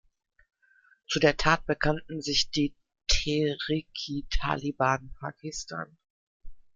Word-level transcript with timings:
Zu 1.05 1.19
der 1.19 1.37
Tat 1.37 1.67
bekannten 1.67 2.23
sich 2.23 2.49
die 2.49 2.73
Tehrik-i-Taliban 3.05 5.13
Pakistan. 5.19 5.95